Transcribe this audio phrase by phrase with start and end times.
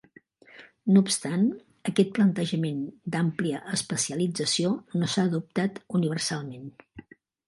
[0.93, 1.43] No obstant,
[1.91, 2.79] aquest plantejament
[3.15, 4.71] "d'àmplia especialització"
[5.03, 6.65] no s'ha adoptat universalment.